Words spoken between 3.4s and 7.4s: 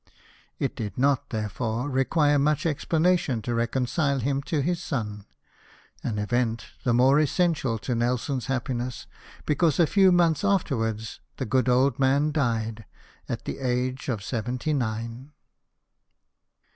to reconcile him to his son— an event the more